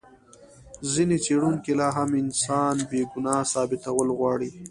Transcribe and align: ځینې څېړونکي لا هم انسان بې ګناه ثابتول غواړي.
ځینې 0.91 1.17
څېړونکي 1.25 1.71
لا 1.79 1.87
هم 1.97 2.09
انسان 2.23 2.75
بې 2.89 3.01
ګناه 3.11 3.43
ثابتول 3.53 4.07
غواړي. 4.17 4.49